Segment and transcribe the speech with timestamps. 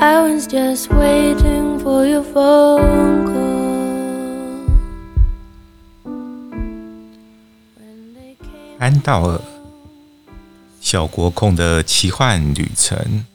[0.00, 4.68] I was just waiting for your phone call.
[8.78, 9.40] 安道尔，
[10.80, 13.26] 小国控的奇幻旅程。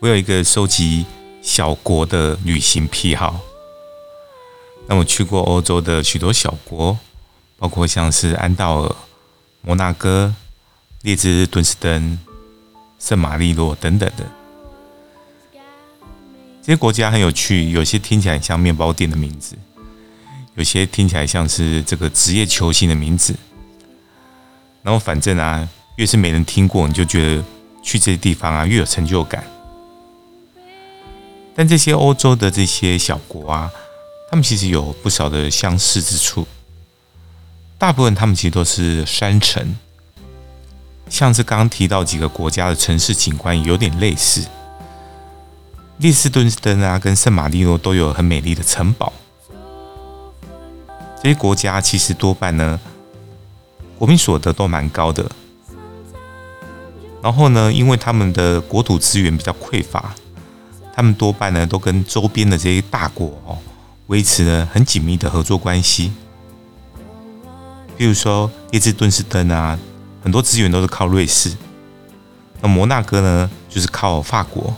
[0.00, 1.06] 我有一个收集
[1.40, 3.38] 小国的旅行癖好。
[4.88, 6.98] 那我去过欧洲的许多小国，
[7.56, 8.96] 包括像是安道尔、
[9.60, 10.34] 摩纳哥、
[11.02, 12.18] 列支敦士登、
[13.02, 14.24] 圣马力诺等等的。
[16.62, 19.56] 这些国家很有趣，有些听起来像面包店的名字，
[20.54, 23.34] 有些听起来像是这个职业球星的名字。
[24.84, 27.44] 然后反正啊，越是没人听过，你就觉得
[27.82, 29.44] 去这些地方啊越有成就感。
[31.54, 33.68] 但这些欧洲的这些小国啊，
[34.30, 36.46] 他们其实有不少的相似之处。
[37.76, 39.76] 大部分他们其实都是山城，
[41.12, 44.46] 像是刚提到几个国家的城市景观有点类似。
[45.98, 49.12] 列支敦斯登啊，跟圣马力诺都有很美丽的城堡。
[51.22, 52.80] 这些国家其实多半呢，
[53.98, 55.30] 国民所得都蛮高的。
[57.22, 60.14] 然后呢，因为他们的国土资源比较匮乏。
[60.94, 63.58] 他们多半呢都跟周边的这些大国哦
[64.06, 66.10] 维持了很紧密的合作关系。
[67.98, 69.78] 比如说列支敦士登啊，
[70.22, 71.50] 很多资源都是靠瑞士；
[72.60, 74.72] 那摩纳哥呢就是靠法国；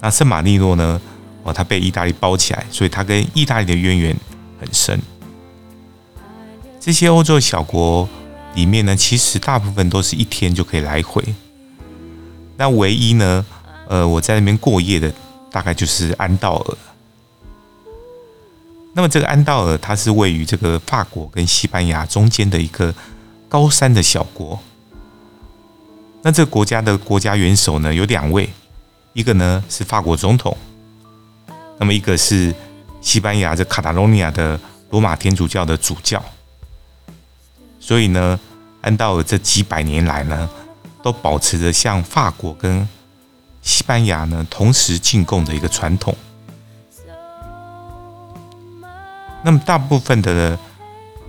[0.00, 1.00] 那圣马力诺呢，
[1.42, 4.16] 哦，它被意大利包起来，所以它跟意大利的渊源
[4.60, 5.00] 很深。
[6.78, 8.06] 这些欧洲小国
[8.54, 11.24] 里面呢，其实大部分都是一天就可以来回。
[12.56, 13.44] 那唯一呢，
[13.88, 15.12] 呃，我在那边过夜的
[15.50, 16.76] 大概就是安道尔。
[18.92, 22.94] 那么这个安道尔，它是位于这个法国跟西班牙中间的一个
[23.54, 24.58] 高山的小国。
[26.22, 28.50] 那这个国家的国家元首呢，有两位，
[29.12, 30.56] 一个呢是法国总统，
[31.78, 32.52] 那么一个是
[33.00, 34.58] 西班牙这卡塔罗尼亚的
[34.90, 36.20] 罗马天主教的主教。
[37.78, 38.40] 所以呢，
[38.80, 40.50] 安道尔这几百年来呢，
[41.00, 42.88] 都保持着像法国跟
[43.62, 46.12] 西班牙呢，同时进贡的一个传统。
[49.44, 50.58] 那么，大部分的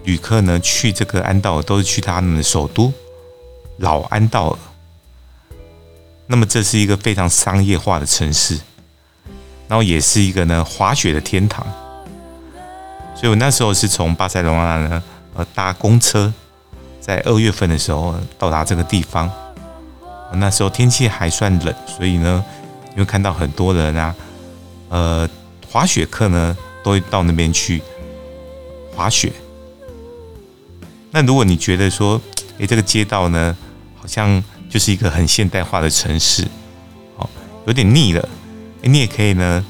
[0.05, 2.93] 旅客呢，去这个安道尔都是去他们的首都
[3.77, 4.57] 老安道尔。
[6.27, 8.59] 那么，这是一个非常商业化的城市，
[9.67, 11.65] 然后也是一个呢滑雪的天堂。
[13.15, 15.03] 所以我那时候是从巴塞罗那呢，
[15.35, 16.33] 呃，搭公车，
[16.99, 19.31] 在二月份的时候到达这个地方。
[20.33, 22.43] 那时候天气还算冷，所以呢，
[22.93, 24.15] 你会看到很多人啊，
[24.89, 25.29] 呃，
[25.71, 27.81] 滑雪客呢都会到那边去
[28.95, 29.31] 滑雪。
[31.15, 32.21] 那如果你觉得说，
[32.57, 33.55] 诶，这个街道呢，
[33.95, 36.45] 好像就是一个很现代化的城市，
[37.15, 37.29] 哦，
[37.65, 38.27] 有点腻了，
[38.81, 39.65] 诶，你也可以呢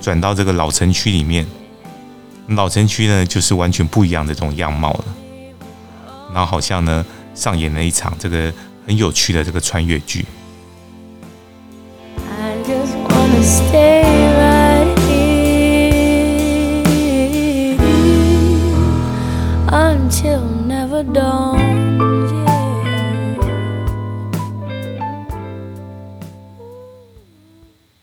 [0.00, 1.44] 转到这个老城区里面。
[2.50, 5.04] 老城区呢，就是完全不一样的这种样貌了。
[6.32, 7.04] 然后好像呢
[7.34, 8.52] 上演了一场这个。
[8.86, 10.26] 很有趣的这个穿越剧。